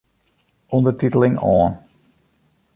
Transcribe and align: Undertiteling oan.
Undertiteling 0.73 1.37
oan. 1.37 1.77